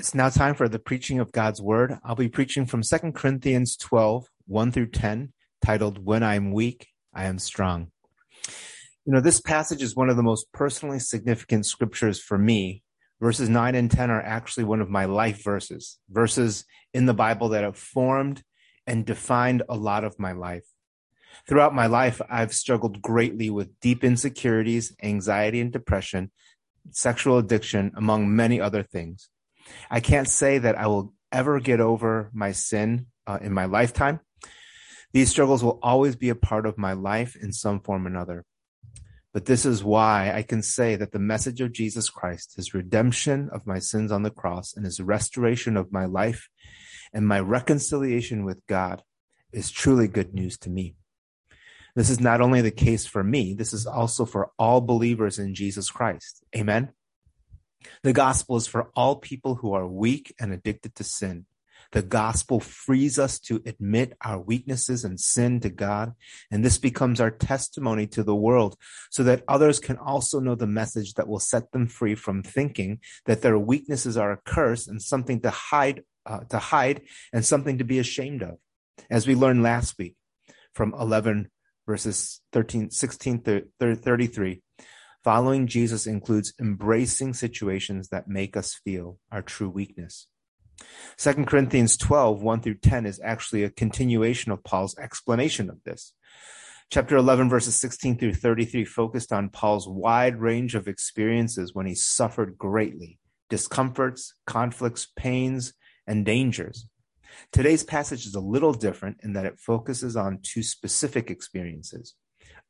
[0.00, 1.98] It's now time for the preaching of God's word.
[2.02, 7.24] I'll be preaching from 2 Corinthians 12, 1 through 10, titled When I'm Weak, I
[7.26, 7.90] Am Strong.
[9.04, 12.82] You know, this passage is one of the most personally significant scriptures for me.
[13.20, 17.50] Verses 9 and 10 are actually one of my life verses, verses in the Bible
[17.50, 18.42] that have formed
[18.86, 20.64] and defined a lot of my life.
[21.46, 26.30] Throughout my life, I've struggled greatly with deep insecurities, anxiety and depression,
[26.90, 29.28] sexual addiction, among many other things.
[29.90, 34.20] I can't say that I will ever get over my sin uh, in my lifetime.
[35.12, 38.44] These struggles will always be a part of my life in some form or another.
[39.32, 43.48] But this is why I can say that the message of Jesus Christ, his redemption
[43.52, 46.48] of my sins on the cross and his restoration of my life
[47.12, 49.02] and my reconciliation with God
[49.52, 50.96] is truly good news to me.
[51.94, 55.54] This is not only the case for me, this is also for all believers in
[55.54, 56.44] Jesus Christ.
[56.56, 56.92] Amen.
[58.02, 61.46] The gospel is for all people who are weak and addicted to sin.
[61.92, 66.14] The gospel frees us to admit our weaknesses and sin to God.
[66.50, 68.76] And this becomes our testimony to the world
[69.10, 73.00] so that others can also know the message that will set them free from thinking
[73.26, 77.78] that their weaknesses are a curse and something to hide, uh, to hide and something
[77.78, 78.58] to be ashamed of.
[79.10, 80.14] As we learned last week
[80.74, 81.50] from 11
[81.86, 84.62] verses 13, 16 to 33,
[85.22, 90.28] Following Jesus includes embracing situations that make us feel our true weakness.
[91.18, 96.14] 2 Corinthians 12, 1 through 10 is actually a continuation of Paul's explanation of this.
[96.90, 101.94] Chapter 11, verses 16 through 33 focused on Paul's wide range of experiences when he
[101.94, 103.18] suffered greatly
[103.50, 105.74] discomforts, conflicts, pains,
[106.06, 106.88] and dangers.
[107.52, 112.14] Today's passage is a little different in that it focuses on two specific experiences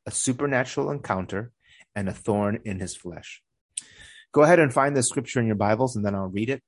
[0.05, 1.51] a supernatural encounter
[1.95, 3.41] and a thorn in his flesh.
[4.31, 6.61] Go ahead and find the scripture in your Bibles and then I'll read it.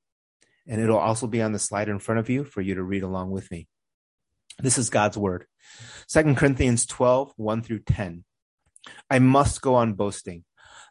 [0.66, 3.02] And it'll also be on the slide in front of you for you to read
[3.02, 3.68] along with me.
[4.58, 5.46] This is God's word.
[6.06, 8.24] Second Corinthians 12, 1 through 10.
[9.10, 10.44] I must go on boasting.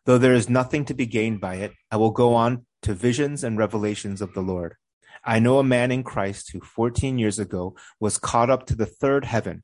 [0.06, 3.44] Though there is nothing to be gained by it, I will go on to visions
[3.44, 4.76] and revelations of the Lord.
[5.24, 8.86] I know a man in Christ who 14 years ago was caught up to the
[8.86, 9.64] third heaven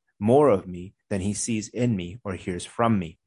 [0.21, 3.17] more of me than he sees in me or hears from me.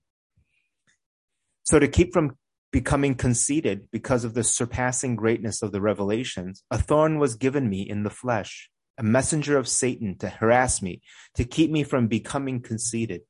[1.64, 2.38] So to keep from
[2.70, 7.82] becoming conceited because of the surpassing greatness of the revelations, a thorn was given me
[7.82, 11.02] in the flesh, a messenger of Satan to harass me,
[11.34, 13.22] to keep me from becoming conceited.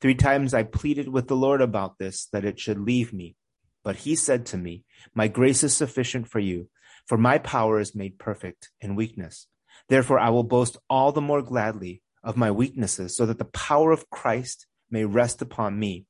[0.00, 3.36] Three times I pleaded with the Lord about this, that it should leave me.
[3.82, 6.68] But he said to me, My grace is sufficient for you,
[7.06, 9.46] for my power is made perfect in weakness.
[9.88, 13.92] Therefore I will boast all the more gladly of my weaknesses so that the power
[13.92, 16.06] of Christ may rest upon me.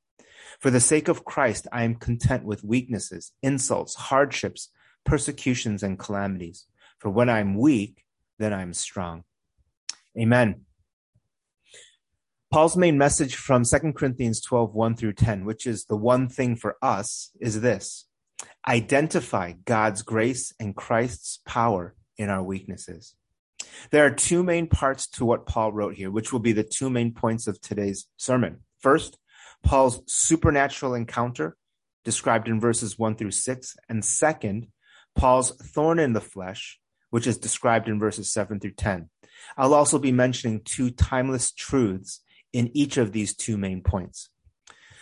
[0.59, 4.69] For the sake of Christ, I am content with weaknesses, insults, hardships,
[5.03, 6.65] persecutions, and calamities.
[6.99, 8.03] For when I'm weak,
[8.39, 9.23] then I'm strong.
[10.17, 10.61] Amen.
[12.51, 16.55] Paul's main message from 2 Corinthians 12, 1 through 10, which is the one thing
[16.55, 18.05] for us, is this.
[18.67, 23.15] Identify God's grace and Christ's power in our weaknesses.
[23.91, 26.89] There are two main parts to what Paul wrote here, which will be the two
[26.89, 28.61] main points of today's sermon.
[28.79, 29.17] First,
[29.63, 31.57] Paul's supernatural encounter
[32.03, 33.77] described in verses 1 through 6.
[33.89, 34.67] And second,
[35.15, 39.09] Paul's thorn in the flesh, which is described in verses 7 through 10.
[39.57, 42.21] I'll also be mentioning two timeless truths
[42.53, 44.29] in each of these two main points.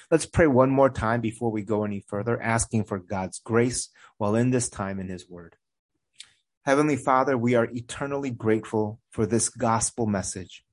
[0.10, 4.36] Let's pray one more time before we go any further, asking for God's grace while
[4.36, 5.56] in this time in His Word.
[6.66, 10.64] Heavenly Father, we are eternally grateful for this gospel message.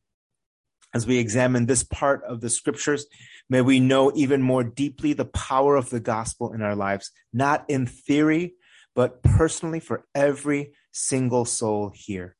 [0.94, 3.06] As we examine this part of the scriptures,
[3.48, 7.64] may we know even more deeply the power of the gospel in our lives, not
[7.68, 8.54] in theory,
[8.94, 12.36] but personally for every single soul here.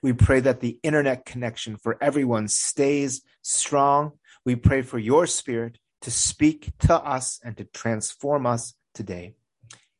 [0.00, 4.12] We pray that the internet connection for everyone stays strong.
[4.44, 9.34] We pray for your spirit to speak to us and to transform us today.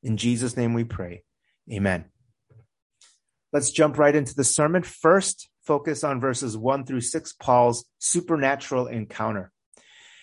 [0.00, 1.24] In Jesus' name we pray.
[1.72, 2.04] Amen.
[3.52, 4.82] Let's jump right into the sermon.
[4.82, 9.52] First, focus on verses one through six, Paul's supernatural encounter.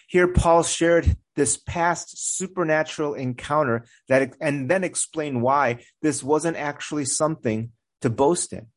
[0.07, 7.05] Here, Paul shared this past supernatural encounter that, and then explain why this wasn't actually
[7.05, 8.67] something to boast in.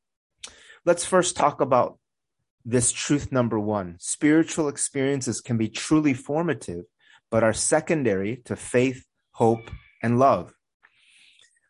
[0.85, 1.99] let's first talk about
[2.65, 3.97] this truth number one.
[3.99, 6.85] Spiritual experiences can be truly formative,
[7.31, 9.71] but are secondary to faith, hope,
[10.03, 10.55] and love.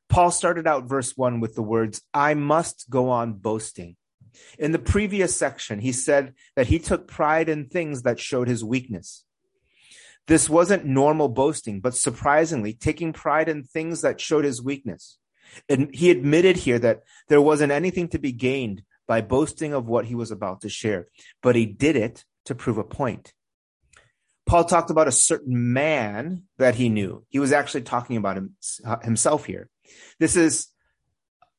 [0.09, 3.97] Paul started out verse one with the words, I must go on boasting.
[4.59, 8.65] In the previous section, he said that he took pride in things that showed his
[8.65, 9.25] weakness.
[10.27, 15.19] This wasn't normal boasting, but surprisingly, taking pride in things that showed his weakness.
[15.69, 20.05] And he admitted here that there wasn't anything to be gained by boasting of what
[20.05, 21.09] he was about to share,
[21.43, 23.33] but he did it to prove a point.
[24.45, 27.25] Paul talked about a certain man that he knew.
[27.29, 28.57] He was actually talking about him,
[29.03, 29.71] himself here.
[30.19, 30.69] This is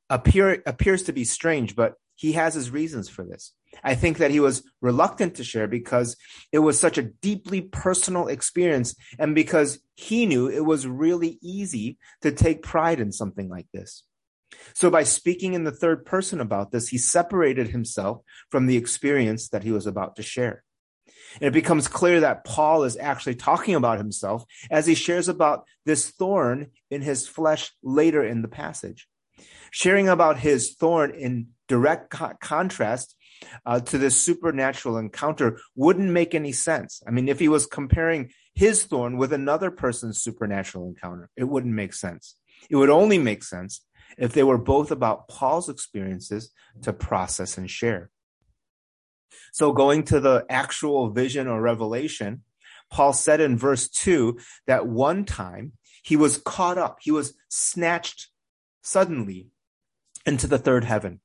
[0.09, 3.53] appear, appears to be strange, but he has his reasons for this.
[3.83, 6.17] I think that he was reluctant to share because
[6.51, 11.97] it was such a deeply personal experience and because he knew it was really easy
[12.21, 14.03] to take pride in something like this.
[14.73, 19.49] So by speaking in the third person about this, he separated himself from the experience
[19.49, 20.63] that he was about to share.
[21.35, 25.65] And it becomes clear that Paul is actually talking about himself as he shares about
[25.85, 29.07] this thorn in his flesh later in the passage.
[29.71, 33.15] Sharing about his thorn in direct co- contrast
[33.65, 37.01] uh, to this supernatural encounter wouldn't make any sense.
[37.07, 41.73] I mean, if he was comparing his thorn with another person's supernatural encounter, it wouldn't
[41.73, 42.35] make sense.
[42.69, 43.85] It would only make sense
[44.17, 46.51] if they were both about Paul's experiences
[46.81, 48.09] to process and share.
[49.51, 52.43] So going to the actual vision or revelation,
[52.89, 55.73] Paul said in verse two that one time
[56.03, 58.29] he was caught up, he was snatched
[58.81, 59.47] suddenly
[60.25, 61.19] into the third heaven.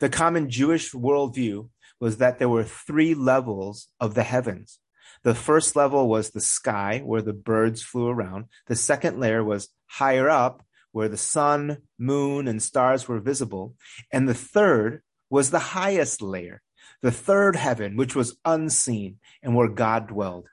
[0.00, 1.68] The common Jewish worldview
[2.00, 4.80] was that there were three levels of the heavens.
[5.22, 8.46] The first level was the sky, where the birds flew around.
[8.66, 13.76] The second layer was higher up, where the sun, moon, and stars were visible.
[14.12, 16.60] And the third was the highest layer,
[17.02, 20.46] the third heaven, which was unseen and where God dwelled.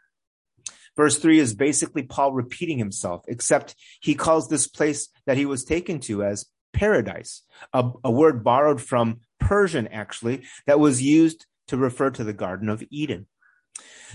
[0.95, 5.63] Verse 3 is basically Paul repeating himself, except he calls this place that he was
[5.63, 11.77] taken to as paradise, a, a word borrowed from Persian, actually, that was used to
[11.77, 13.27] refer to the Garden of Eden.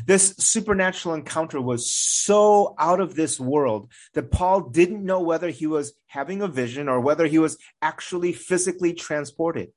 [0.07, 5.67] This supernatural encounter was so out of this world that Paul didn't know whether he
[5.67, 9.71] was having a vision or whether he was actually physically transported.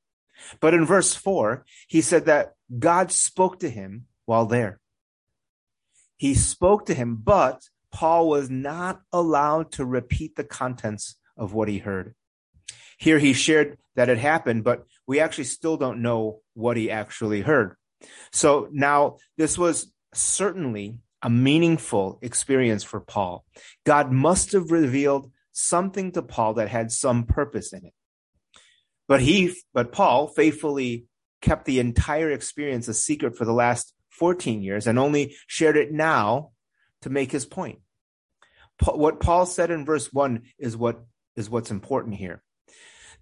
[0.60, 4.80] But in verse 4, he said that God spoke to him while there.
[6.18, 7.62] He spoke to him, but
[7.92, 12.16] Paul was not allowed to repeat the contents of what he heard.
[12.98, 17.42] Here he shared that it happened, but we actually still don't know what he actually
[17.42, 17.76] heard.
[18.32, 23.46] So now this was certainly a meaningful experience for Paul.
[23.86, 27.94] God must have revealed something to Paul that had some purpose in it.
[29.08, 31.06] But he, but Paul faithfully
[31.42, 35.92] kept the entire experience a secret for the last 14 years and only shared it
[35.92, 36.52] now
[37.04, 37.80] to make his point.
[38.84, 41.04] What Paul said in verse 1 is what
[41.36, 42.44] is what's important here.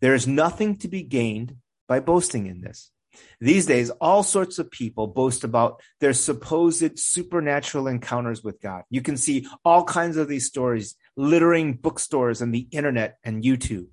[0.01, 1.55] There is nothing to be gained
[1.87, 2.91] by boasting in this.
[3.39, 8.83] These days, all sorts of people boast about their supposed supernatural encounters with God.
[8.89, 13.87] You can see all kinds of these stories littering bookstores and the internet and YouTube.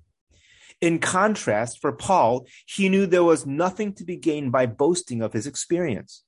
[0.83, 5.31] In contrast, for Paul, he knew there was nothing to be gained by boasting of
[5.31, 6.25] his experience.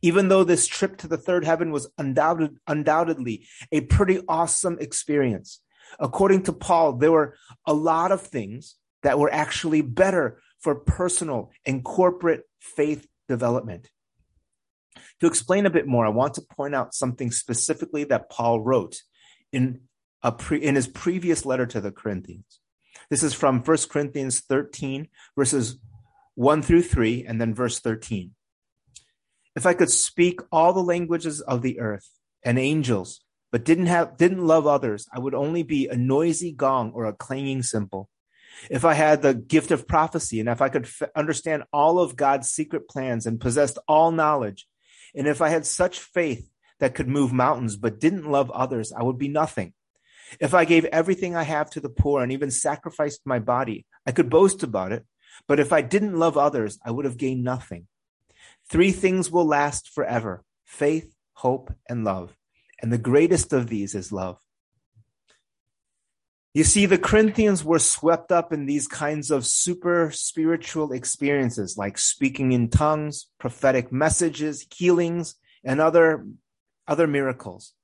[0.00, 5.60] Even though this trip to the third heaven was undoubted, undoubtedly a pretty awesome experience,
[5.98, 7.36] according to Paul, there were
[7.66, 13.90] a lot of things that were actually better for personal and corporate faith development.
[15.18, 19.02] To explain a bit more, I want to point out something specifically that Paul wrote
[19.52, 19.80] in,
[20.22, 22.60] a pre, in his previous letter to the Corinthians.
[23.10, 25.78] This is from 1 Corinthians 13, verses
[26.34, 28.32] 1 through 3, and then verse 13.
[29.54, 32.10] If I could speak all the languages of the earth
[32.44, 36.92] and angels, but didn't have didn't love others, I would only be a noisy gong
[36.92, 38.10] or a clanging cymbal
[38.70, 42.16] if I had the gift of prophecy and if I could f- understand all of
[42.16, 44.66] God's secret plans and possessed all knowledge,
[45.14, 49.02] and if I had such faith that could move mountains but didn't love others, I
[49.02, 49.72] would be nothing.
[50.40, 54.12] If I gave everything I have to the poor and even sacrificed my body, I
[54.12, 55.04] could boast about it.
[55.46, 57.86] But if I didn't love others, I would have gained nothing.
[58.68, 62.36] Three things will last forever faith, hope, and love.
[62.82, 64.38] And the greatest of these is love.
[66.56, 71.98] You see, the Corinthians were swept up in these kinds of super spiritual experiences like
[71.98, 76.26] speaking in tongues, prophetic messages, healings, and other,
[76.88, 77.74] other miracles.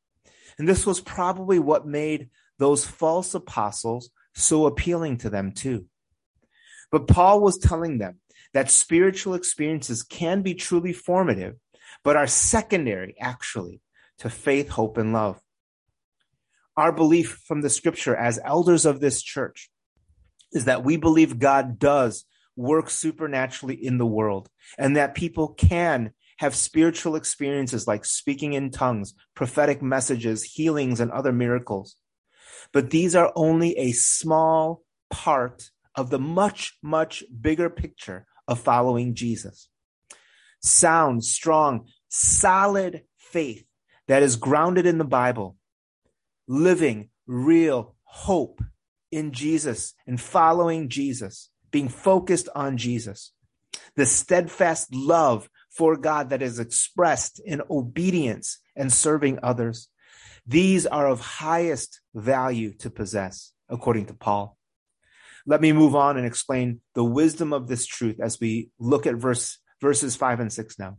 [0.59, 2.29] And this was probably what made
[2.59, 5.87] those false apostles so appealing to them too.
[6.91, 8.21] But Paul was telling them
[8.53, 11.57] that spiritual experiences can be truly formative,
[12.05, 13.81] but are secondary, actually,
[14.19, 15.41] to faith, hope, and love.
[16.77, 19.71] Our belief from the scripture as elders of this church
[20.53, 22.25] is that we believe God does
[22.57, 28.71] work supernaturally in the world and that people can have spiritual experiences like speaking in
[28.71, 31.97] tongues, prophetic messages, healings, and other miracles.
[32.73, 39.15] But these are only a small part of the much, much bigger picture of following
[39.15, 39.69] Jesus.
[40.61, 43.65] Sound, strong, solid faith
[44.09, 45.57] that is grounded in the Bible,
[46.49, 48.63] living real hope
[49.11, 53.33] in Jesus and following Jesus, being focused on Jesus.
[53.97, 59.89] The steadfast love for God that is expressed in obedience and serving others.
[60.47, 64.59] These are of highest value to possess, according to Paul.
[65.47, 69.17] Let me move on and explain the wisdom of this truth as we look at
[69.17, 70.99] verse, verses five and six now.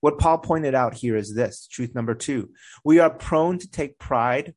[0.00, 2.50] What Paul pointed out here is this truth number two.
[2.84, 4.54] We are prone to take pride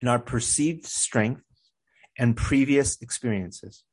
[0.00, 1.42] in our perceived strength
[2.18, 3.84] and previous experiences.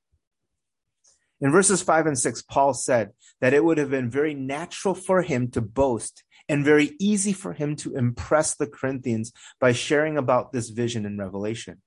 [1.41, 3.11] In verses five and six, Paul said
[3.41, 7.53] that it would have been very natural for him to boast and very easy for
[7.53, 11.81] him to impress the Corinthians by sharing about this vision in Revelation.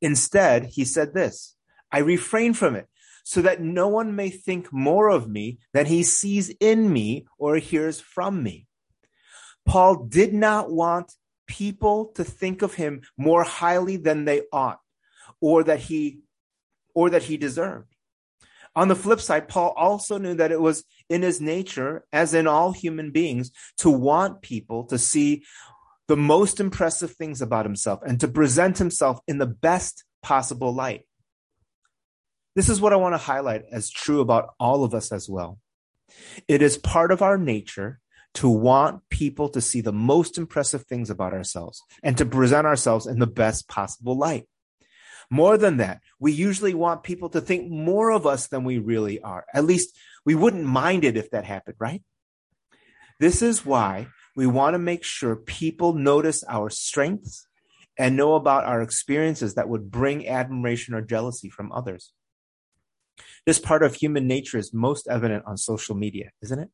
[0.00, 1.56] Instead, he said this
[1.92, 2.86] I refrain from it
[3.24, 7.56] so that no one may think more of me than he sees in me or
[7.56, 8.66] hears from me.
[9.66, 11.12] Paul did not want
[11.46, 14.80] people to think of him more highly than they ought
[15.40, 16.20] or that he
[16.94, 17.87] or that he deserved.
[18.78, 22.46] On the flip side, Paul also knew that it was in his nature, as in
[22.46, 25.42] all human beings, to want people to see
[26.06, 31.04] the most impressive things about himself and to present himself in the best possible light.
[32.54, 35.58] This is what I want to highlight as true about all of us as well.
[36.46, 37.98] It is part of our nature
[38.34, 43.08] to want people to see the most impressive things about ourselves and to present ourselves
[43.08, 44.46] in the best possible light.
[45.30, 49.20] More than that, we usually want people to think more of us than we really
[49.20, 49.44] are.
[49.52, 52.02] At least we wouldn't mind it if that happened, right?
[53.20, 57.46] This is why we want to make sure people notice our strengths
[57.98, 62.12] and know about our experiences that would bring admiration or jealousy from others.
[63.44, 66.70] This part of human nature is most evident on social media, isn't it?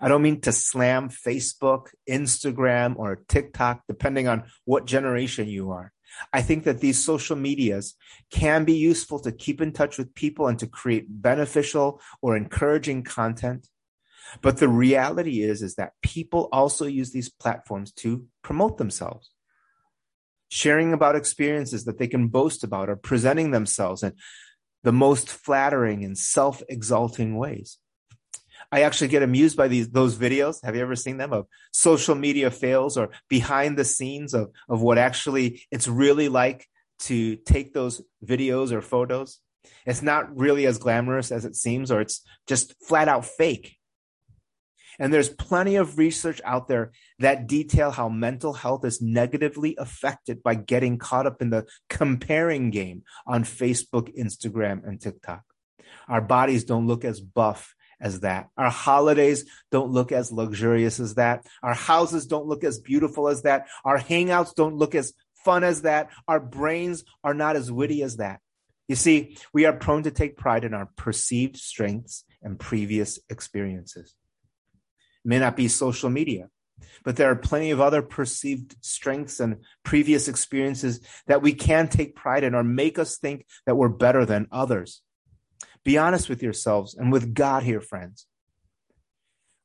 [0.00, 5.92] I don't mean to slam Facebook, Instagram, or TikTok, depending on what generation you are.
[6.32, 7.94] I think that these social medias
[8.30, 13.04] can be useful to keep in touch with people and to create beneficial or encouraging
[13.04, 13.68] content.
[14.42, 19.30] But the reality is, is that people also use these platforms to promote themselves,
[20.48, 24.12] sharing about experiences that they can boast about or presenting themselves in
[24.82, 27.78] the most flattering and self-exalting ways.
[28.70, 30.62] I actually get amused by these those videos.
[30.62, 34.82] Have you ever seen them of social media fails or behind the scenes of of
[34.82, 36.66] what actually it's really like
[37.00, 39.40] to take those videos or photos?
[39.86, 43.76] It's not really as glamorous as it seems, or it's just flat out fake.
[44.98, 50.42] And there's plenty of research out there that detail how mental health is negatively affected
[50.42, 55.42] by getting caught up in the comparing game on Facebook, Instagram, and TikTok.
[56.08, 58.48] Our bodies don't look as buff as that.
[58.56, 61.46] Our holidays don't look as luxurious as that.
[61.62, 63.66] Our houses don't look as beautiful as that.
[63.84, 65.12] Our hangouts don't look as
[65.44, 66.10] fun as that.
[66.26, 68.40] Our brains are not as witty as that.
[68.88, 74.14] You see, we are prone to take pride in our perceived strengths and previous experiences.
[75.24, 76.48] It may not be social media,
[77.04, 82.16] but there are plenty of other perceived strengths and previous experiences that we can take
[82.16, 85.02] pride in or make us think that we're better than others.
[85.84, 88.26] Be honest with yourselves and with God here, friends.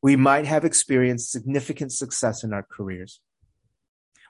[0.01, 3.21] We might have experienced significant success in our careers.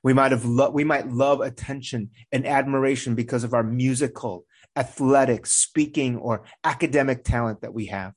[0.03, 5.45] We might have lo- we might love attention and admiration because of our musical, athletic,
[5.45, 8.13] speaking, or academic talent that we have.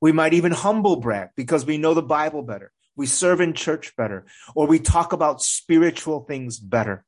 [0.00, 2.72] We might even humble brag because we know the Bible better.
[2.96, 7.04] We serve in church better, or we talk about spiritual things better.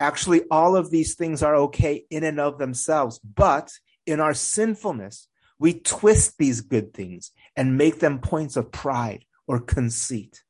[0.00, 3.70] Actually, all of these things are okay in and of themselves, but
[4.06, 5.28] in our sinfulness,
[5.58, 10.42] we twist these good things and make them points of pride or conceit.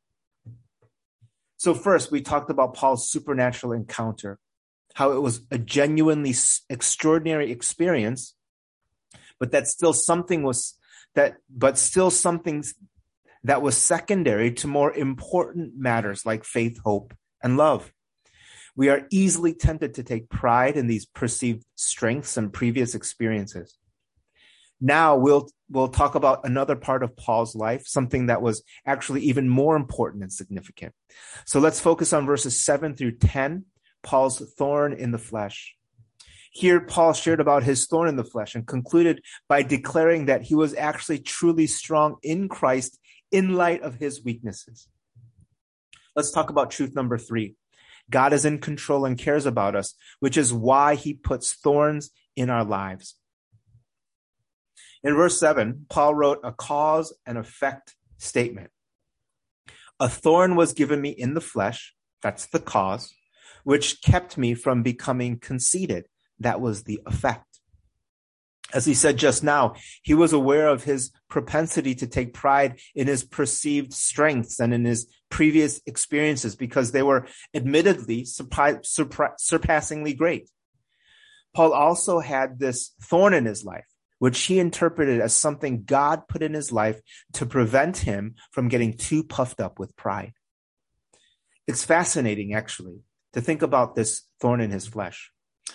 [1.57, 4.39] So, first, we talked about Paul's supernatural encounter,
[4.95, 6.35] how it was a genuinely
[6.71, 8.35] extraordinary experience,
[9.41, 10.79] but that still something was
[11.17, 12.63] that, but still something
[13.43, 17.93] that was secondary to more important matters like faith, hope, and love.
[18.81, 23.77] We are easily tempted to take pride in these perceived strengths and previous experiences.
[24.81, 29.51] Now we'll we'll talk about another part of Paul's life, something that was actually even
[29.51, 30.95] more important and significant.
[31.45, 33.67] So let's focus on verses 7 through 10,
[34.03, 35.77] Paul's thorn in the flesh.
[36.51, 40.55] Here, Paul shared about his thorn in the flesh and concluded by declaring that he
[40.55, 42.99] was actually truly strong in Christ
[43.31, 44.89] in light of his weaknesses.
[46.17, 47.57] Let's talk about truth number three.
[48.11, 52.51] God is in control and cares about us, which is why he puts thorns in
[52.51, 53.17] our lives.
[55.03, 58.71] In verse 7, Paul wrote a cause and effect statement.
[59.99, 63.15] A thorn was given me in the flesh, that's the cause,
[63.65, 66.07] which kept me from becoming conceited.
[66.39, 67.45] That was the effect.
[68.73, 73.09] As he said just now, he was aware of his propensity to take pride in
[73.09, 80.51] his perceived strengths and in his previous experiences because they were admittedly surpassingly great.
[81.55, 83.87] Paul also had this thorn in his life,
[84.19, 87.01] which he interpreted as something God put in his life
[87.35, 90.35] to prevent him from getting too puffed up with pride.
[91.67, 93.01] It's fascinating, actually,
[93.33, 95.31] to think about this thorn in his flesh.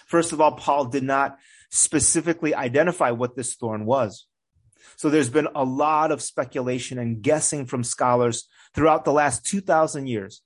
[0.06, 1.38] First of all, Paul did not
[1.72, 4.28] specifically identify what this thorn was.
[4.96, 10.08] So there's been a lot of speculation and guessing from scholars throughout the last 2,000
[10.08, 10.42] years.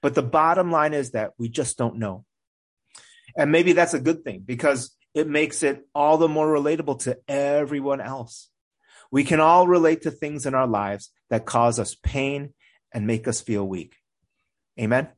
[0.00, 2.24] But the bottom line is that we just don't know.
[3.36, 7.18] And maybe that's a good thing because it makes it all the more relatable to
[7.28, 8.50] everyone else.
[9.10, 12.52] We can all relate to things in our lives that cause us pain
[12.92, 13.96] and make us feel weak.
[14.78, 15.08] Amen.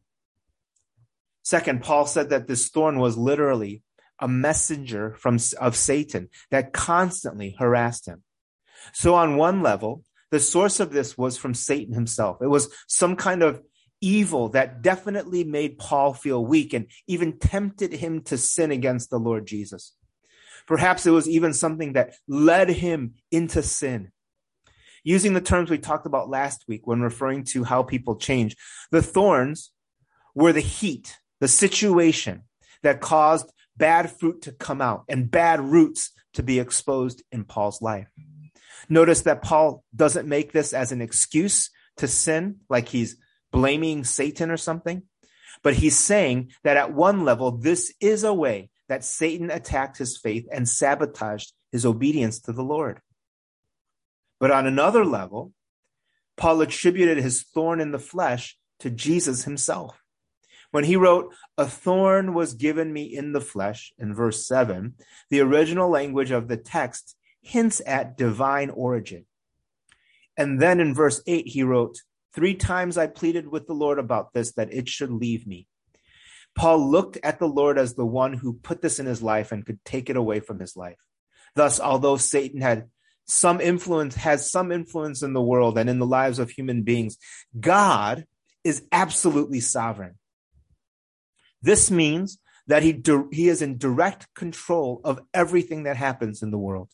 [1.43, 3.83] Second, Paul said that this thorn was literally
[4.21, 8.23] a messenger from, of Satan that constantly harassed him.
[8.93, 12.39] So on one level, the source of this was from Satan himself.
[12.41, 13.63] It was some kind of
[14.01, 19.19] evil that definitely made Paul feel weak and even tempted him to sin against the
[19.19, 19.95] Lord Jesus.
[20.67, 24.13] Perhaps it was even something that led him into sin.
[25.03, 28.57] Using the terms we talked about last week when referring to how people change,
[28.91, 29.73] the thorns
[30.35, 32.43] were the heat, the situation
[32.83, 37.83] that caused bad fruit to come out and bad roots to be exposed in Paul's
[37.83, 38.09] life.
[38.91, 43.17] Notice that Paul doesn't make this as an excuse to sin, like he's
[43.53, 45.05] blaming Satan or something,
[45.63, 50.19] but he's saying that at one level, this is a way that Satan attacked his
[50.19, 53.01] faith and sabotaged his obedience to the Lord.
[54.41, 55.53] But on another level,
[56.37, 60.03] Paul attributed his thorn in the flesh to Jesus himself.
[60.73, 64.95] When he wrote, A thorn was given me in the flesh, in verse 7,
[65.29, 69.27] the original language of the text hints at divine origin.
[70.37, 71.99] And then in verse 8, he wrote,
[72.35, 75.67] Three times I pleaded with the Lord about this, that it should leave me.
[76.55, 79.67] Paul looked at the Lord as the one who put this in his life and
[79.67, 80.99] could take it away from his life.
[81.55, 82.89] Thus, although Satan had
[83.27, 87.17] some influence, has some influence in the world and in the lives of human beings,
[87.59, 88.25] God
[88.65, 90.17] is absolutely sovereign.
[91.63, 96.59] This means that he, he is in direct control of everything that happens in the
[96.59, 96.91] world.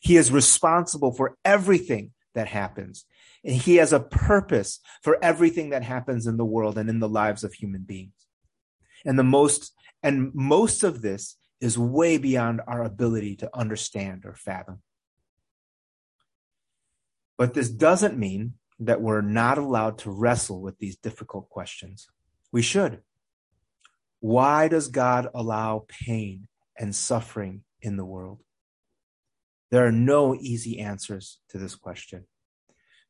[0.00, 3.04] He is responsible for everything that happens.
[3.44, 7.08] And he has a purpose for everything that happens in the world and in the
[7.08, 8.12] lives of human beings.
[9.04, 14.34] And the most, and most of this is way beyond our ability to understand or
[14.34, 14.82] fathom.
[17.36, 22.08] But this doesn't mean that we're not allowed to wrestle with these difficult questions.
[22.52, 23.00] We should.
[24.20, 28.42] Why does God allow pain and suffering in the world?
[29.70, 32.24] There are no easy answers to this question.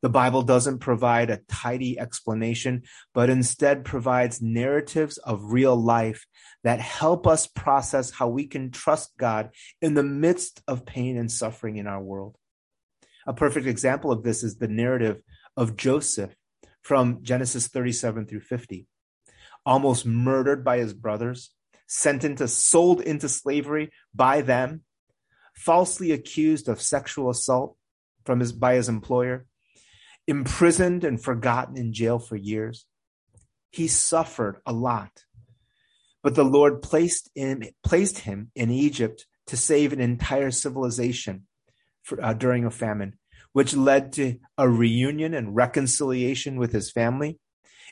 [0.02, 6.26] The Bible doesn't provide a tidy explanation, but instead provides narratives of real life
[6.64, 9.50] that help us process how we can trust God
[9.82, 12.36] in the midst of pain and suffering in our world.
[13.26, 15.20] A perfect example of this is the narrative
[15.56, 16.34] of Joseph
[16.80, 18.86] from Genesis 37 through 50
[19.64, 21.50] almost murdered by his brothers,
[21.86, 24.82] sent into, sold into slavery by them,
[25.60, 27.76] falsely accused of sexual assault
[28.24, 29.44] from his, by his employer,
[30.26, 32.86] imprisoned and forgotten in jail for years.
[33.70, 35.24] He suffered a lot.
[36.22, 41.46] But the Lord placed, in, placed him in Egypt to save an entire civilization
[42.02, 43.18] for, uh, during a famine,
[43.52, 47.38] which led to a reunion and reconciliation with his family,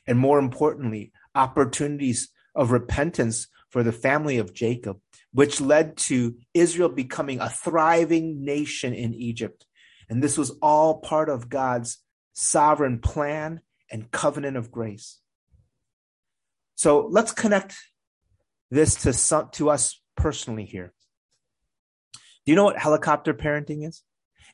[0.07, 5.00] and more importantly, opportunities of repentance for the family of Jacob,
[5.38, 9.64] which led to Israel becoming a thriving nation in Egypt.
[10.09, 11.98] And this was all part of God's
[12.33, 15.20] sovereign plan and covenant of grace.
[16.74, 17.77] So let's connect
[18.72, 20.92] this to some, to us personally here.
[22.14, 24.03] Do you know what helicopter parenting is?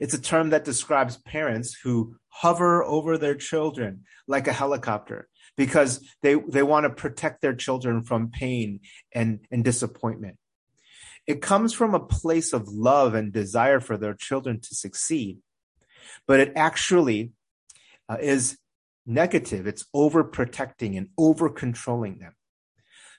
[0.00, 6.06] It's a term that describes parents who hover over their children like a helicopter because
[6.20, 8.80] they, they want to protect their children from pain
[9.14, 10.36] and, and disappointment.
[11.26, 15.38] It comes from a place of love and desire for their children to succeed,
[16.26, 17.32] but it actually
[18.08, 18.58] uh, is
[19.06, 19.66] negative.
[19.66, 22.34] It's overprotecting and over controlling them.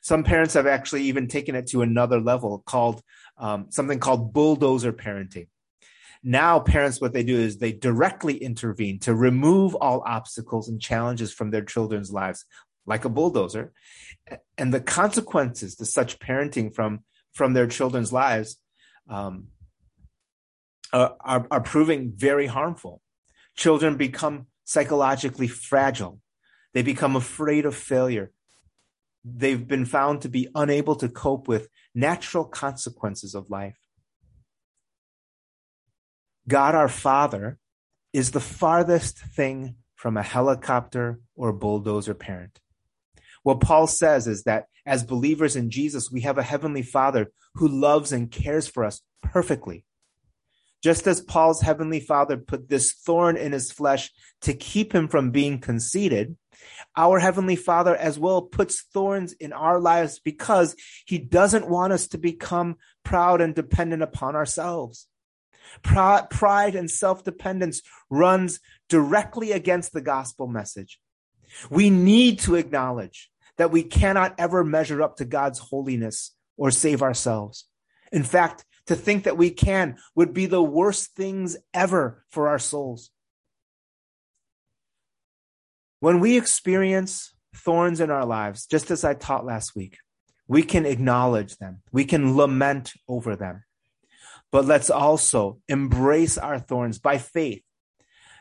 [0.02, 3.02] Some parents have actually even taken it to another level called
[3.38, 5.48] um, something called bulldozer parenting.
[6.24, 11.34] Now, parents, what they do is they directly intervene to remove all obstacles and challenges
[11.34, 12.46] from their children's lives,
[12.86, 13.74] like a bulldozer.
[14.58, 17.04] And the consequences to such parenting from,
[17.36, 18.58] from their children's lives
[19.10, 19.50] um,
[20.92, 23.02] are, are, are proving very harmful.
[23.56, 26.20] Children become psychologically fragile.
[26.74, 28.32] They become afraid of failure.
[29.24, 33.78] They've been found to be unable to cope with natural consequences of life.
[36.48, 37.58] God our Father
[38.14, 42.60] is the farthest thing from a helicopter or bulldozer parent.
[43.46, 47.68] What Paul says is that as believers in Jesus, we have a heavenly Father who
[47.68, 49.86] loves and cares for us perfectly.
[50.84, 55.30] Just as Paul's heavenly Father put this thorn in his flesh to keep him from
[55.30, 56.36] being conceited,
[56.98, 62.08] our heavenly Father as well puts thorns in our lives because he doesn't want us
[62.08, 65.06] to become proud and dependent upon ourselves.
[65.84, 71.00] Pride and self-dependence runs directly against the gospel message.
[71.70, 77.02] We need to acknowledge that we cannot ever measure up to God's holiness or save
[77.02, 77.66] ourselves.
[78.12, 82.60] In fact, to think that we can would be the worst things ever for our
[82.60, 83.10] souls.
[86.00, 89.98] When we experience thorns in our lives, just as I taught last week,
[90.48, 91.82] we can acknowledge them.
[91.92, 93.64] We can lament over them.
[94.52, 97.64] But let's also embrace our thorns by faith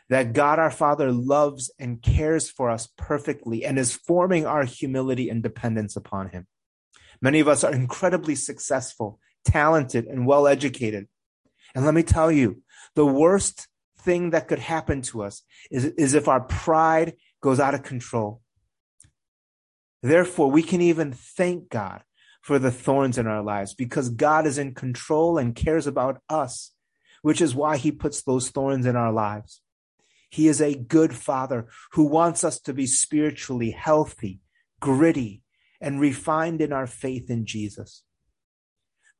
[0.09, 5.29] that God our Father loves and cares for us perfectly and is forming our humility
[5.29, 6.47] and dependence upon Him.
[7.21, 11.07] Many of us are incredibly successful, talented, and well educated.
[11.73, 12.61] And let me tell you,
[12.95, 13.67] the worst
[13.99, 15.41] thing that could happen to us
[15.71, 18.41] is, is if our pride goes out of control.
[20.03, 22.03] Therefore, we can even thank God
[22.41, 26.71] for the thorns in our lives because God is in control and cares about us,
[27.23, 29.61] which is why he puts those thorns in our lives.
[30.35, 34.41] He is a good father who wants us to be spiritually healthy,
[34.81, 35.43] gritty,
[35.79, 38.03] and refined in our faith in Jesus.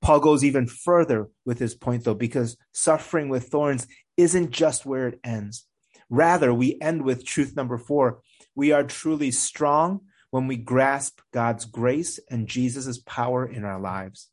[0.01, 5.07] Paul goes even further with his point, though, because suffering with thorns isn't just where
[5.07, 5.65] it ends.
[6.09, 8.19] Rather, we end with truth number four.
[8.53, 10.01] We are truly strong
[10.31, 14.29] when we grasp God's grace and Jesus' power in our lives.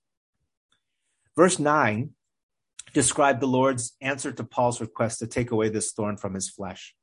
[1.36, 2.10] Verse 9
[2.92, 6.94] described the Lord's answer to Paul's request to take away this thorn from his flesh.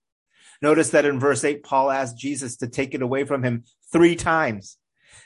[0.62, 4.15] Notice that in verse 8, Paul asked Jesus to take it away from him three
[4.15, 4.78] times.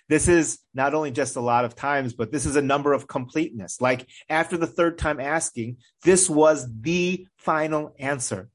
[0.10, 3.08] This is not only just a lot of times, but this is a number of
[3.08, 3.82] completeness.
[3.82, 8.50] Like after the third time asking, this was the final answer.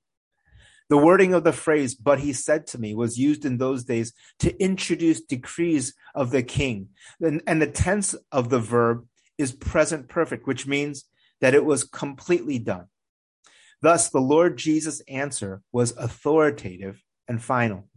[0.91, 4.15] The wording of the phrase, but he said to me, was used in those days
[4.39, 6.89] to introduce decrees of the king.
[7.21, 11.05] And, and the tense of the verb is present perfect, which means
[11.41, 12.87] that it was completely done.
[13.81, 17.89] Thus, the Lord Jesus' answer was authoritative and final.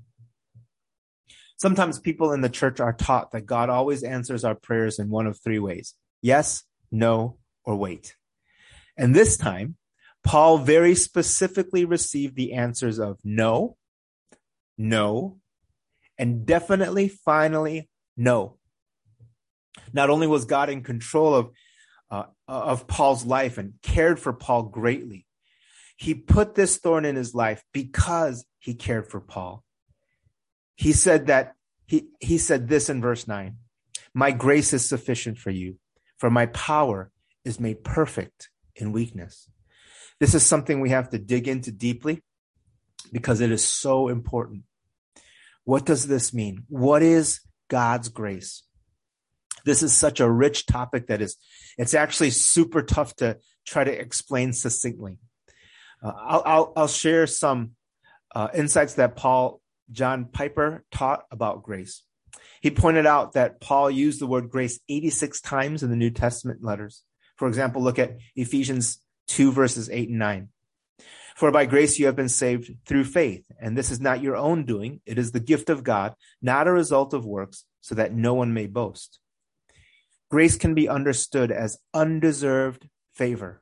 [1.58, 5.27] Sometimes people in the church are taught that God always answers our prayers in one
[5.27, 8.15] of three ways yes, no, or wait.
[8.97, 9.77] And this time,
[10.23, 13.77] Paul very specifically received the answers of no,
[14.77, 15.39] no,
[16.17, 18.58] and definitely, finally, no.
[19.93, 21.49] Not only was God in control of,
[22.51, 25.25] Uh, of Paul's life and cared for Paul greatly,
[25.95, 29.63] he put this thorn in his life because he cared for Paul.
[30.75, 31.53] He said that
[31.85, 33.55] he, he said this in verse 9
[34.13, 35.77] My grace is sufficient for you,
[36.17, 37.09] for my power
[37.45, 39.49] is made perfect in weakness.
[40.19, 42.21] This is something we have to dig into deeply
[43.13, 44.63] because it is so important.
[45.63, 46.65] What does this mean?
[46.67, 48.63] What is God's grace?
[49.65, 51.38] This is such a rich topic that is,
[51.78, 55.17] it's actually super tough to try to explain succinctly.
[56.04, 57.71] Uh, I'll, I'll, I'll, share some
[58.34, 62.04] uh, insights that Paul John Piper taught about grace.
[62.62, 66.63] He pointed out that Paul used the word grace 86 times in the New Testament
[66.63, 67.04] letters.
[67.36, 70.50] For example, look at Ephesians 2 verses 8 and 9.
[71.36, 74.65] For by grace you have been saved through faith, and this is not your own
[74.65, 78.34] doing, it is the gift of God, not a result of works, so that no
[78.34, 79.19] one may boast.
[80.32, 83.62] Grace can be understood as undeserved favor,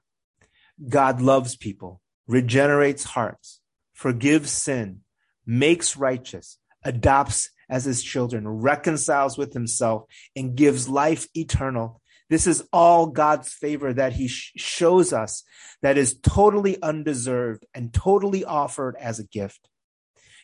[0.88, 3.60] God loves people, regenerates hearts,
[3.92, 5.02] forgives sin,
[5.48, 10.04] makes righteous, adopts as his children, reconciles with himself,
[10.36, 12.02] and gives life eternal.
[12.30, 15.44] This is all God's favor that he sh- shows us
[15.82, 19.68] that is totally undeserved and totally offered as a gift.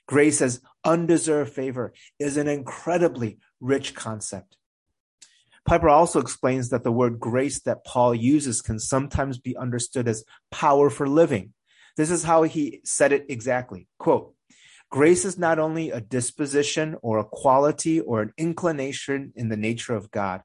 [0.08, 4.58] Grace as undeserved favor is an incredibly rich concept.
[5.66, 10.24] Piper also explains that the word grace that Paul uses can sometimes be understood as
[10.52, 11.54] power for living.
[11.98, 13.88] This is how he said it exactly.
[13.98, 14.34] Quote,
[14.92, 19.96] Grace is not only a disposition or a quality or an inclination in the nature
[19.96, 20.42] of God,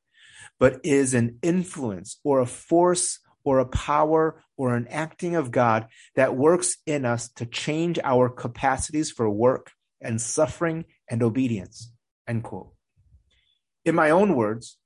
[0.59, 5.87] but is an influence or a force or a power or an acting of God
[6.14, 11.92] that works in us to change our capacities for work and suffering and obedience.
[12.26, 12.72] End quote.
[13.85, 14.78] In my own words,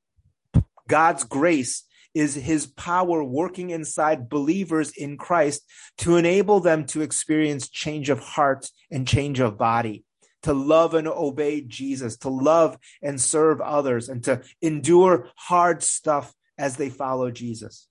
[0.88, 5.62] God's grace is his power working inside believers in Christ
[5.98, 10.04] to enable them to experience change of heart and change of body,
[10.42, 16.32] to love and obey Jesus, to love and serve others, and to endure hard stuff
[16.56, 17.88] as they follow Jesus.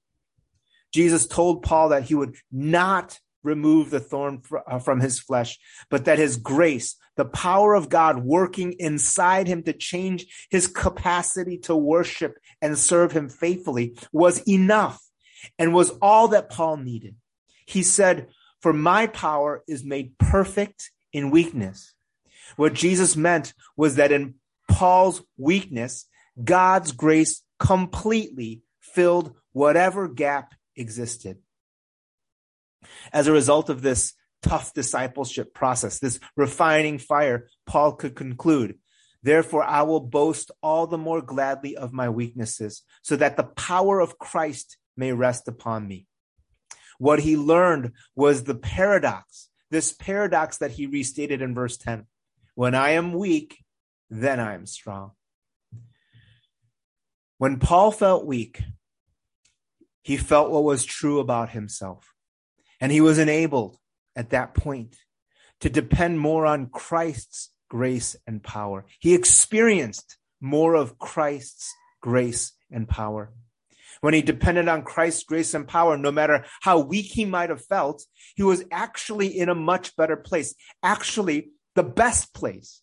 [0.93, 6.05] Jesus told Paul that he would not remove the thorn uh, from his flesh, but
[6.05, 11.75] that his grace, the power of God working inside him to change his capacity to
[11.75, 15.01] worship and serve him faithfully was enough
[15.59, 17.15] and was all that Paul needed.
[17.65, 18.27] He said,
[18.61, 21.93] For my power is made perfect in weakness.
[22.55, 24.35] What Jesus meant was that in
[24.69, 26.07] Paul's weakness,
[26.41, 31.37] God's grace completely filled whatever gap existed.
[33.11, 38.77] As a result of this tough discipleship process, this refining fire, Paul could conclude,
[39.23, 44.01] Therefore, I will boast all the more gladly of my weaknesses, so that the power
[44.01, 46.07] of Christ may rest upon me.
[46.99, 52.05] What he learned was the paradox, this paradox that he restated in verse 10.
[52.55, 53.63] When I am weak,
[54.09, 55.11] then I am strong.
[57.37, 58.61] When Paul felt weak,
[60.03, 62.12] he felt what was true about himself.
[62.83, 63.77] And he was enabled
[64.13, 64.97] at that point
[65.61, 68.85] to depend more on Christ's grace and power.
[68.99, 73.31] He experienced more of Christ's grace and power.
[74.01, 77.63] When he depended on Christ's grace and power, no matter how weak he might have
[77.63, 78.03] felt,
[78.35, 82.81] he was actually in a much better place, actually the best place.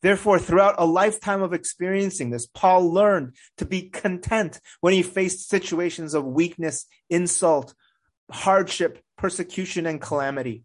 [0.00, 5.48] Therefore, throughout a lifetime of experiencing this, Paul learned to be content when he faced
[5.48, 7.74] situations of weakness, insult,
[8.30, 10.64] hardship, persecution, and calamity.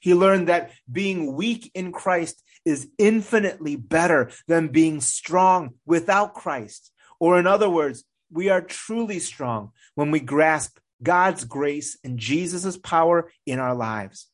[0.00, 6.90] He learned that being weak in Christ is infinitely better than being strong without Christ.
[7.18, 12.76] Or, in other words, we are truly strong when we grasp God's grace and Jesus'
[12.76, 14.28] power in our lives.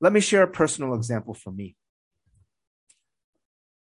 [0.00, 1.76] Let me share a personal example for me.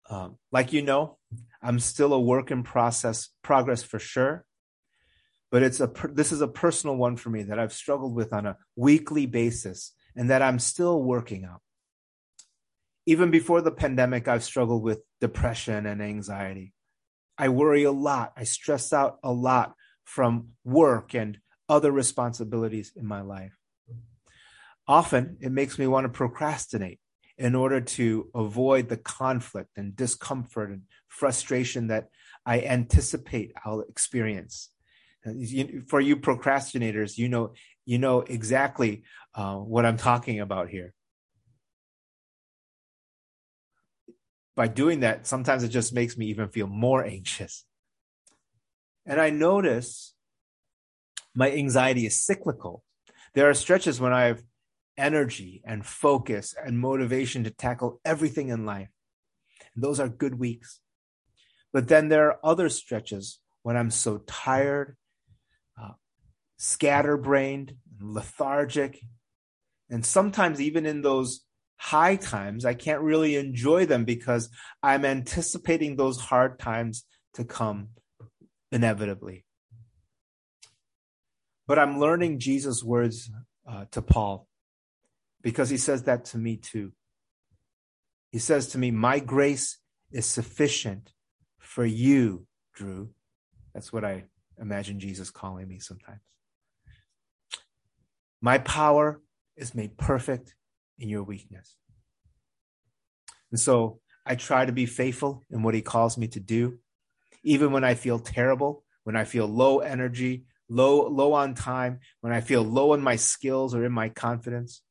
[0.09, 1.19] Um, like you know,
[1.63, 4.45] I'm still a work in process progress for sure
[5.51, 8.47] but it's a this is a personal one for me that I've struggled with on
[8.47, 11.61] a weekly basis and that I'm still working out.
[13.07, 16.73] Even before the pandemic, I've struggled with depression and anxiety.
[17.37, 18.33] I worry a lot.
[18.37, 23.57] I stress out a lot from work and other responsibilities in my life.
[24.87, 27.01] Often it makes me want to procrastinate
[27.39, 32.09] in order to avoid the conflict and discomfort and frustration that
[32.45, 34.71] I anticipate I'll experience
[35.89, 37.53] for you procrastinators, you know,
[37.85, 39.03] you know exactly
[39.35, 40.95] uh, what I'm talking about here.
[44.57, 47.65] By doing that, sometimes it just makes me even feel more anxious.
[49.07, 50.15] And I notice
[51.35, 52.85] my anxiety is cyclical.
[53.35, 54.43] There are stretches when I have
[54.97, 58.89] energy and focus and motivation to tackle everything in life.
[59.75, 60.81] And those are good weeks.
[61.73, 64.97] But then there are other stretches when I'm so tired
[66.61, 69.01] scatterbrained, lethargic.
[69.89, 71.41] And sometimes, even in those
[71.77, 74.51] high times, I can't really enjoy them because
[74.83, 77.89] I'm anticipating those hard times to come
[78.71, 79.47] inevitably.
[81.67, 83.31] But I'm learning Jesus' words
[83.67, 84.47] uh, to Paul
[85.41, 86.93] because he says that to me too.
[88.33, 89.79] He says to me, My grace
[90.13, 91.15] is sufficient
[91.59, 93.11] for you, Drew.
[93.73, 94.25] That's what I
[94.59, 96.21] imagine Jesus calling me sometimes.
[98.41, 99.21] My power
[99.57, 100.55] is made perfect
[100.99, 101.77] in your weakness.
[103.51, 106.79] And so I try to be faithful in what he calls me to do.
[107.43, 112.33] Even when I feel terrible, when I feel low energy, low, low on time, when
[112.33, 114.83] I feel low in my skills or in my confidence,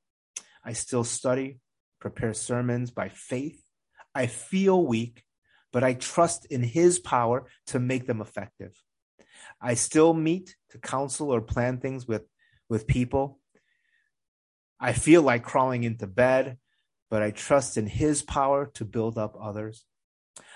[0.64, 1.60] I still study,
[2.02, 3.64] prepare sermons by faith.
[4.14, 5.24] I feel weak,
[5.72, 8.74] but I trust in his power to make them effective.
[9.62, 12.24] I still meet to counsel or plan things with,
[12.68, 13.39] with people.
[14.80, 16.58] I feel like crawling into bed,
[17.10, 19.86] but I trust in his power to build up others.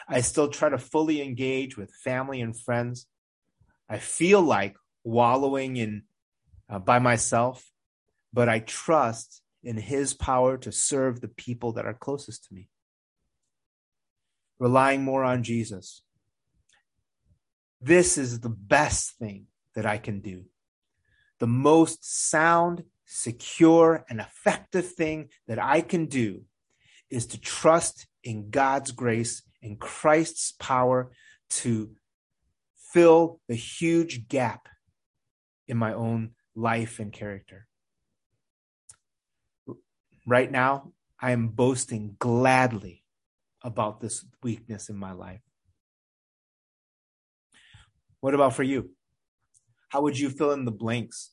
[0.08, 3.08] I still try to fully engage with family and friends.
[3.90, 6.04] I feel like wallowing in
[6.70, 7.72] uh, by myself,
[8.32, 12.70] but I trust in his power to serve the people that are closest to me.
[14.60, 16.02] Relying more on Jesus.
[17.82, 20.46] This is the best thing that I can do.
[21.40, 22.84] The most sound,
[23.14, 26.42] secure, and effective thing that I can do
[27.12, 31.12] is to trust in God's grace and Christ's power
[31.62, 31.92] to
[32.92, 34.68] fill the huge gap
[35.68, 37.68] in my own life and character.
[40.26, 43.04] Right now, I am boasting gladly
[43.62, 45.42] about this weakness in my life.
[48.22, 48.90] What about for you?
[49.90, 51.33] How would you fill in the blanks?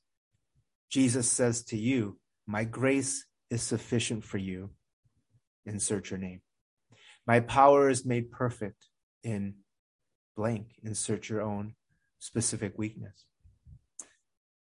[0.91, 4.71] Jesus says to you, My grace is sufficient for you.
[5.65, 6.41] Insert your name.
[7.27, 8.87] My power is made perfect
[9.23, 9.55] in
[10.37, 10.75] blank.
[10.83, 11.75] Insert your own
[12.19, 13.25] specific weakness.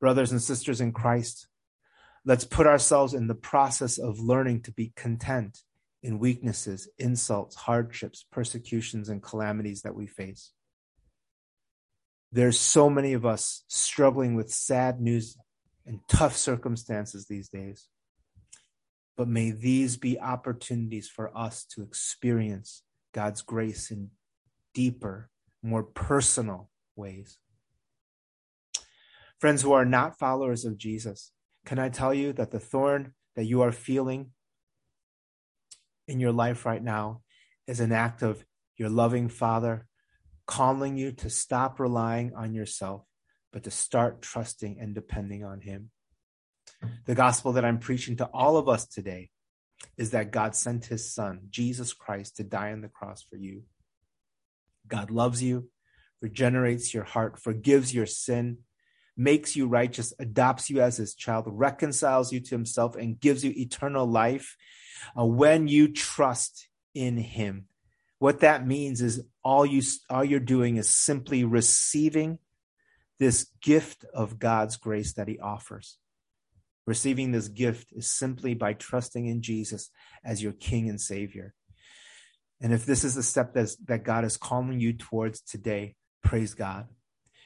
[0.01, 1.47] Brothers and sisters in Christ,
[2.25, 5.61] let's put ourselves in the process of learning to be content
[6.03, 10.53] in weaknesses, insults, hardships, persecutions, and calamities that we face.
[12.33, 15.37] There's so many of us struggling with sad news
[15.87, 17.88] and tough circumstances these days.
[19.16, 22.83] But may these be opportunities for us to experience
[23.14, 24.11] God's grace in
[24.75, 25.31] deeper,
[25.62, 27.38] more personal ways.
[29.38, 31.33] Friends who are not followers of Jesus,
[31.64, 34.33] can I tell you that the thorn that you are feeling
[36.09, 37.22] in your life right now
[37.66, 38.44] is an act of
[38.77, 39.87] your loving Father
[40.46, 43.03] calling you to stop relying on yourself,
[43.57, 45.88] but to start trusting and depending on Him.
[47.07, 49.31] The gospel that I'm preaching to all of us today
[49.97, 53.62] is that God sent His Son, Jesus Christ, to die on the cross for you.
[54.87, 55.71] God loves you,
[56.21, 58.59] regenerates your heart, forgives your sin,
[59.16, 63.55] makes you righteous, adopts you as his child, reconciles you to himself, and gives you
[63.57, 64.55] eternal life
[65.19, 67.69] uh, when you trust in him.
[68.19, 72.38] What that means is all you all you're doing is simply receiving
[73.19, 75.99] this gift of God's grace that he offers.
[76.87, 79.91] Receiving this gift is simply by trusting in Jesus
[80.25, 81.55] as your King and Savior.
[82.61, 86.55] And if this is the step that's, that God is calling you towards today, praise
[86.55, 86.89] God.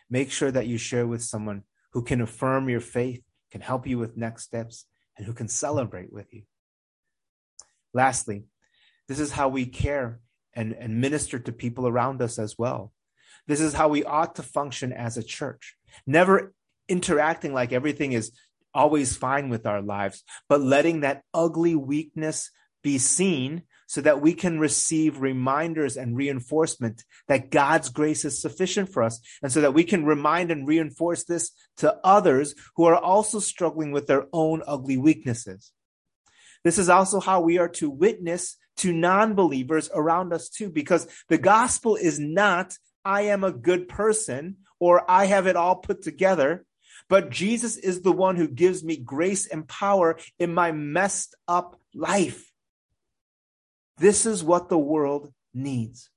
[0.09, 3.99] Make sure that you share with someone who can affirm your faith, can help you
[3.99, 6.43] with next steps, and who can celebrate with you.
[7.93, 8.45] Lastly,
[9.09, 10.21] this is how we care
[10.55, 12.93] and, and minister to people around us as well.
[13.51, 15.75] This is how we ought to function as a church,
[16.07, 16.55] never
[16.89, 18.31] interacting like everything is
[18.73, 22.53] always fine with our lives, but letting that ugly weakness
[22.85, 28.93] be seen so that we can receive reminders and reinforcement that God's grace is sufficient
[28.93, 29.21] for us.
[29.43, 33.91] And so that we can remind and reinforce this to others who are also struggling
[33.91, 35.73] with their own ugly weaknesses.
[36.63, 41.09] This is also how we are to witness to non believers around us too, because
[41.29, 46.03] the gospel is not, I am a good person or I have it all put
[46.03, 46.65] together.
[47.09, 51.81] But Jesus is the one who gives me grace and power in my messed up
[51.95, 52.51] life.
[53.99, 56.09] This is what the world needs.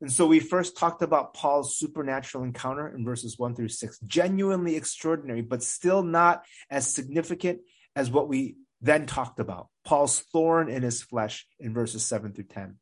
[0.00, 4.74] And so we first talked about Paul's supernatural encounter in verses one through six, genuinely
[4.76, 7.60] extraordinary, but still not as significant
[7.94, 9.68] as what we then talked about.
[9.84, 12.76] Paul's thorn in his flesh in verses seven through 10.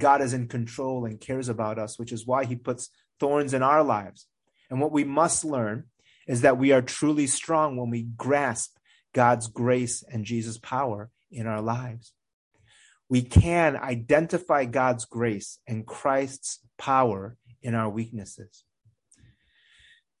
[0.00, 2.90] God is in control and cares about us, which is why he puts
[3.20, 4.26] thorns in our lives.
[4.70, 5.84] And what we must learn
[6.26, 8.76] is that we are truly strong when we grasp
[9.12, 12.12] God's grace and Jesus' power in our lives
[13.10, 18.64] we can identify God's grace and Christ's power in our weaknesses.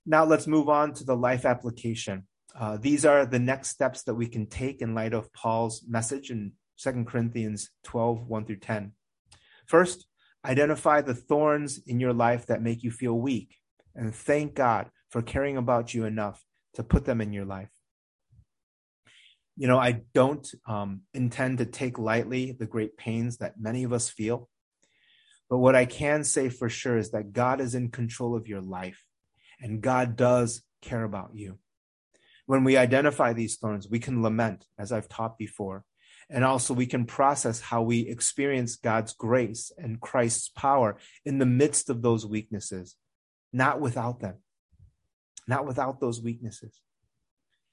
[0.04, 2.26] Now let's move on to the life application.
[2.52, 6.32] Uh, these are the next steps that we can take in light of Paul's message
[6.32, 8.92] in 2 Corinthians 12, 1 through 10.
[9.70, 10.06] First,
[10.44, 13.56] identify the thorns in your life that make you feel weak
[13.94, 16.44] and thank God for caring about you enough
[16.74, 17.70] to put them in your life
[19.60, 23.92] you know, I don't um, intend to take lightly the great pains that many of
[23.92, 24.48] us feel.
[25.50, 28.62] But what I can say for sure is that God is in control of your
[28.62, 29.04] life.
[29.60, 31.58] And God does care about you.
[32.46, 35.84] When we identify these thorns, we can lament, as I've taught before.
[36.32, 41.46] And also, we can process how we experience God's grace and Christ's power in the
[41.46, 42.94] midst of those weaknesses,
[43.52, 44.36] not without them,
[45.48, 46.78] not without those weaknesses.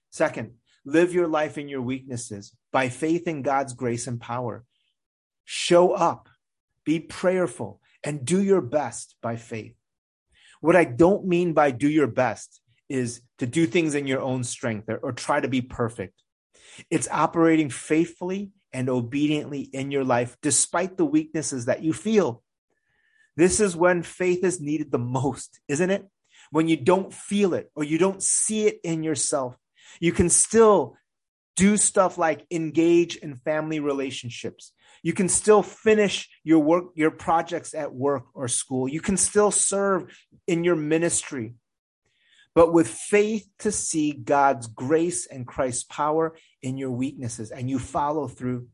[0.09, 0.53] Second,
[0.85, 4.65] live your life in your weaknesses by faith in God's grace and power.
[5.45, 6.27] Show up,
[6.83, 9.75] be prayerful, and do your best by faith.
[10.61, 14.43] What I don't mean by do your best is to do things in your own
[14.43, 16.23] strength or, or try to be perfect.
[16.89, 22.43] It's operating faithfully and obediently in your life despite the weaknesses that you feel.
[23.35, 26.07] This is when faith is needed the most, isn't it?
[26.51, 29.55] When you don't feel it or you don't see it in yourself,
[29.99, 30.97] you can still
[31.55, 34.71] do stuff like engage in family relationships.
[35.03, 38.87] You can still finish your work, your projects at work or school.
[38.87, 40.15] You can still serve
[40.47, 41.55] in your ministry.
[42.57, 47.77] But with faith to see God's grace and Christ's power in your weaknesses, and you
[47.77, 48.69] follow through,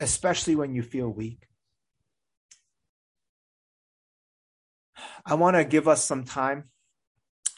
[0.00, 1.46] especially when you feel weak.
[5.26, 6.70] I want to give us some time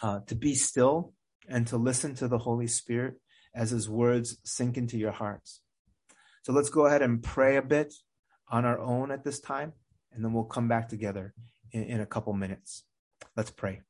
[0.02, 1.12] uh, to be still
[1.48, 3.20] and to listen to the Holy Spirit
[3.54, 5.60] as his words sink into your hearts.
[6.42, 7.94] So let's go ahead and pray a bit
[8.50, 9.74] on our own at this time,
[10.10, 11.34] and then we'll come back together
[11.70, 12.82] in, in a couple minutes.
[13.36, 13.82] Let's pray.